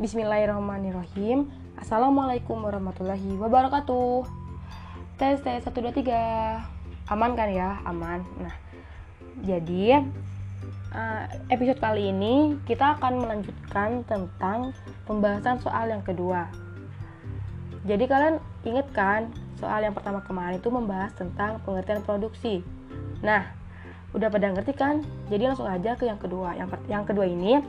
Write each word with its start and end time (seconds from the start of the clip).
Bismillahirrahmanirrahim. 0.00 1.52
Assalamualaikum 1.76 2.56
warahmatullahi 2.56 3.36
wabarakatuh. 3.36 4.24
Tes 5.20 5.44
tes 5.44 5.60
1 5.60 5.76
2 5.76 5.92
3. 5.92 7.12
Aman 7.12 7.36
kan 7.36 7.52
ya? 7.52 7.84
Aman. 7.84 8.24
Nah, 8.40 8.56
jadi 9.44 10.00
uh, 10.96 11.24
episode 11.52 11.84
kali 11.84 12.16
ini 12.16 12.56
kita 12.64 12.96
akan 12.96 13.28
melanjutkan 13.28 14.00
tentang 14.08 14.72
pembahasan 15.04 15.60
soal 15.60 15.92
yang 15.92 16.00
kedua. 16.00 16.48
Jadi 17.84 18.08
kalian 18.08 18.40
ingat 18.64 18.88
kan 18.96 19.28
soal 19.60 19.84
yang 19.84 19.92
pertama 19.92 20.24
kemarin 20.24 20.64
itu 20.64 20.72
membahas 20.72 21.12
tentang 21.12 21.60
pengertian 21.60 22.00
produksi. 22.00 22.64
Nah, 23.20 23.52
udah 24.16 24.32
pada 24.32 24.48
ngerti 24.48 24.72
kan? 24.72 25.04
Jadi 25.28 25.44
langsung 25.44 25.68
aja 25.68 25.92
ke 25.92 26.08
yang 26.08 26.16
kedua. 26.16 26.56
Yang 26.56 26.80
yang 26.88 27.04
kedua 27.04 27.28
ini 27.28 27.60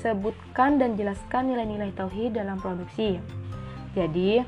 sebutkan 0.00 0.76
dan 0.78 0.94
jelaskan 0.94 1.50
nilai-nilai 1.50 1.90
tauhid 1.96 2.36
dalam 2.36 2.60
produksi. 2.60 3.18
Jadi 3.94 4.42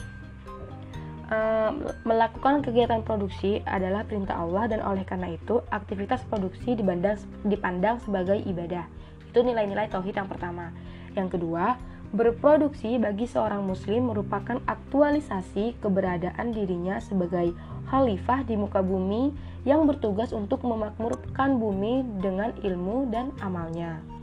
uh, 1.30 1.70
melakukan 2.02 2.62
kegiatan 2.62 3.02
produksi 3.02 3.62
adalah 3.66 4.06
perintah 4.06 4.38
Allah 4.38 4.70
dan 4.70 4.80
oleh 4.82 5.02
karena 5.06 5.34
itu 5.34 5.62
aktivitas 5.70 6.22
produksi 6.26 6.74
dipandang 6.78 7.18
dipandang 7.46 7.96
sebagai 8.02 8.38
ibadah. 8.46 8.86
Itu 9.30 9.42
nilai-nilai 9.42 9.90
tauhid 9.90 10.16
yang 10.16 10.30
pertama. 10.30 10.70
Yang 11.16 11.38
kedua, 11.38 11.78
berproduksi 12.12 13.00
bagi 13.00 13.26
seorang 13.26 13.64
muslim 13.66 14.12
merupakan 14.12 14.60
aktualisasi 14.68 15.80
keberadaan 15.82 16.54
dirinya 16.54 17.02
sebagai 17.02 17.52
khalifah 17.90 18.42
di 18.46 18.54
muka 18.58 18.82
bumi 18.82 19.34
yang 19.66 19.86
bertugas 19.86 20.30
untuk 20.30 20.62
memakmurkan 20.62 21.58
bumi 21.58 22.06
dengan 22.22 22.54
ilmu 22.62 23.10
dan 23.10 23.34
amalnya. 23.42 24.15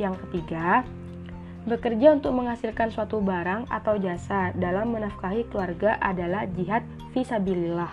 Yang 0.00 0.24
ketiga, 0.24 0.80
bekerja 1.68 2.16
untuk 2.16 2.32
menghasilkan 2.32 2.88
suatu 2.88 3.20
barang 3.20 3.68
atau 3.68 4.00
jasa 4.00 4.48
dalam 4.56 4.96
menafkahi 4.96 5.44
keluarga 5.52 6.00
adalah 6.00 6.48
jihad 6.56 6.80
visabilillah. 7.12 7.92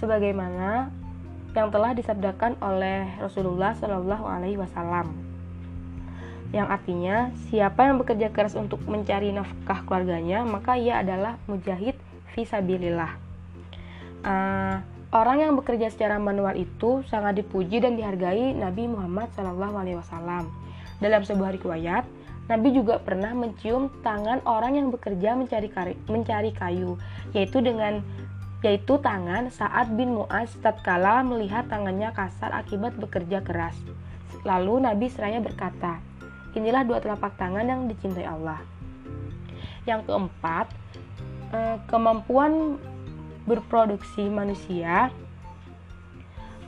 Sebagaimana 0.00 0.88
yang 1.52 1.68
telah 1.68 1.92
disabdakan 1.92 2.56
oleh 2.64 3.04
Rasulullah 3.20 3.76
Shallallahu 3.76 4.24
Alaihi 4.24 4.56
Wasallam, 4.56 5.12
yang 6.56 6.72
artinya 6.72 7.28
siapa 7.52 7.84
yang 7.84 8.00
bekerja 8.00 8.32
keras 8.32 8.56
untuk 8.56 8.80
mencari 8.88 9.28
nafkah 9.30 9.84
keluarganya 9.84 10.42
maka 10.42 10.80
ia 10.80 11.04
adalah 11.04 11.36
mujahid 11.44 12.00
visabilillah. 12.32 13.12
Uh, 14.24 14.80
orang 15.12 15.44
yang 15.44 15.52
bekerja 15.52 15.92
secara 15.92 16.16
manual 16.16 16.56
itu 16.56 17.04
sangat 17.12 17.44
dipuji 17.44 17.84
dan 17.84 18.00
dihargai 18.00 18.56
Nabi 18.56 18.88
Muhammad 18.88 19.28
Wasallam 19.36 20.48
dalam 21.00 21.24
sebuah 21.24 21.56
riwayat, 21.56 22.04
Nabi 22.50 22.74
juga 22.74 22.98
pernah 23.00 23.30
mencium 23.32 23.88
tangan 24.02 24.42
orang 24.44 24.76
yang 24.76 24.88
bekerja 24.90 25.38
mencari, 25.38 25.68
kari, 25.70 25.94
mencari 26.10 26.50
kayu, 26.52 27.00
yaitu 27.32 27.62
dengan 27.64 28.02
yaitu 28.60 29.00
tangan 29.00 29.48
saat 29.48 29.88
bin 29.96 30.12
Mu'az 30.12 30.52
tatkala 30.60 31.24
melihat 31.24 31.64
tangannya 31.72 32.12
kasar 32.12 32.52
akibat 32.52 32.92
bekerja 33.00 33.40
keras. 33.40 33.72
Lalu 34.44 34.84
Nabi 34.84 35.08
seraya 35.08 35.40
berkata, 35.40 35.96
inilah 36.52 36.84
dua 36.84 37.00
telapak 37.00 37.40
tangan 37.40 37.64
yang 37.64 37.88
dicintai 37.88 38.28
Allah. 38.28 38.60
Yang 39.88 40.12
keempat, 40.12 40.66
eh, 41.56 41.76
kemampuan 41.88 42.76
berproduksi 43.48 44.28
manusia 44.28 45.08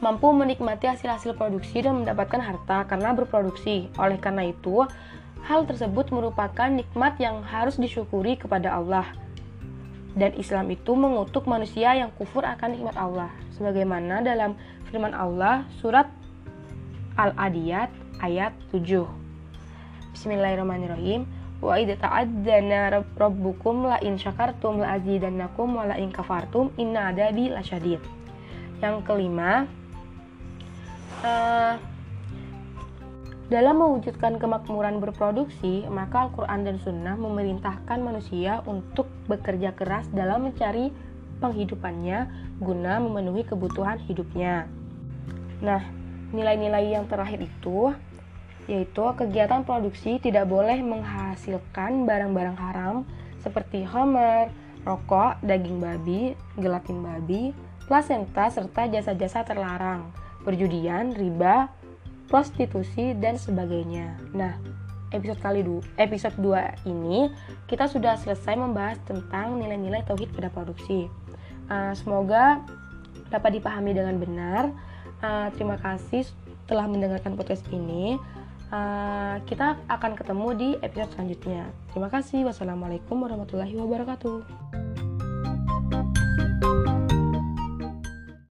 mampu 0.03 0.35
menikmati 0.35 0.91
hasil-hasil 0.91 1.39
produksi 1.39 1.79
dan 1.79 2.03
mendapatkan 2.03 2.43
harta 2.43 2.83
karena 2.91 3.15
berproduksi. 3.15 3.87
Oleh 3.95 4.19
karena 4.19 4.51
itu, 4.51 4.83
hal 5.47 5.63
tersebut 5.63 6.11
merupakan 6.11 6.67
nikmat 6.67 7.23
yang 7.23 7.47
harus 7.47 7.79
disyukuri 7.79 8.35
kepada 8.35 8.75
Allah. 8.75 9.07
Dan 10.19 10.35
Islam 10.35 10.69
itu 10.75 10.93
mengutuk 10.93 11.47
manusia 11.47 11.95
yang 11.95 12.11
kufur 12.19 12.43
akan 12.43 12.75
nikmat 12.75 12.99
Allah. 12.99 13.31
Sebagaimana 13.55 14.21
dalam 14.21 14.59
firman 14.91 15.15
Allah 15.15 15.65
surat 15.79 16.11
Al-Adiyat 17.17 17.89
ayat 18.21 18.53
7. 18.75 19.07
Bismillahirrahmanirrahim. 20.13 21.25
Wa 21.63 21.79
idza 21.79 21.95
ta'addana 22.03 22.91
rabbukum 23.15 23.87
la 23.87 24.03
in 24.03 24.19
syakartum 24.19 24.83
la 24.83 24.99
azidannakum 24.99 25.79
wa 25.79 25.87
la 25.87 25.95
in 25.95 26.11
kafartum 26.11 26.75
inna 26.75 27.15
adabi 27.15 27.55
lasyadid. 27.55 28.03
Yang 28.83 29.07
kelima, 29.07 29.71
uh, 31.23 31.75
dalam 33.53 33.85
mewujudkan 33.85 34.41
kemakmuran 34.41 34.97
berproduksi, 34.97 35.85
maka 35.93 36.29
Al-Quran 36.29 36.65
dan 36.65 36.77
Sunnah 36.81 37.21
memerintahkan 37.21 38.01
manusia 38.01 38.65
untuk 38.65 39.09
bekerja 39.29 39.77
keras 39.77 40.09
dalam 40.09 40.49
mencari 40.49 40.89
penghidupannya 41.43 42.33
guna 42.63 43.03
memenuhi 43.03 43.45
kebutuhan 43.45 44.01
hidupnya. 44.09 44.71
Nah, 45.61 45.85
nilai-nilai 46.33 46.97
yang 46.97 47.05
terakhir 47.11 47.45
itu 47.45 47.93
yaitu 48.71 49.03
kegiatan 49.19 49.67
produksi 49.67 50.23
tidak 50.23 50.47
boleh 50.47 50.79
menghasilkan 50.87 52.07
barang-barang 52.07 52.57
haram 52.57 53.03
seperti 53.43 53.83
homer, 53.83 54.55
rokok, 54.87 55.35
daging 55.43 55.83
babi, 55.83 56.39
gelatin 56.57 57.03
babi, 57.03 57.51
plasenta, 57.91 58.49
serta 58.55 58.87
jasa-jasa 58.87 59.43
terlarang 59.43 60.09
perjudian, 60.43 61.15
riba, 61.15 61.71
prostitusi 62.27 63.15
dan 63.19 63.39
sebagainya. 63.39 64.19
Nah, 64.35 64.57
episode 65.13 65.41
kali 65.41 65.61
du 65.61 65.85
episode 66.01 66.35
2 66.41 66.89
ini 66.89 67.29
kita 67.69 67.87
sudah 67.87 68.17
selesai 68.17 68.57
membahas 68.57 68.99
tentang 69.05 69.61
nilai-nilai 69.61 70.03
tauhid 70.09 70.33
pada 70.33 70.49
produksi. 70.49 71.07
Uh, 71.69 71.93
semoga 71.95 72.61
dapat 73.29 73.61
dipahami 73.61 73.93
dengan 73.97 74.17
benar. 74.21 74.73
Uh, 75.23 75.49
terima 75.55 75.79
kasih 75.79 76.27
telah 76.67 76.89
mendengarkan 76.89 77.37
podcast 77.37 77.65
ini. 77.71 78.17
Uh, 78.73 79.37
kita 79.45 79.77
akan 79.93 80.17
ketemu 80.17 80.49
di 80.57 80.69
episode 80.81 81.13
selanjutnya. 81.13 81.69
Terima 81.93 82.09
kasih. 82.09 82.49
Wassalamualaikum 82.49 83.21
warahmatullahi 83.21 83.77
wabarakatuh. 83.77 84.82